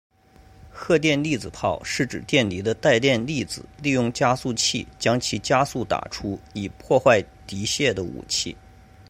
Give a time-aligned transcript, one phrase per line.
[0.71, 8.57] 荷电粒子炮是指电离的带电粒子利用加速器将其加速打出以其破坏敌械的武器。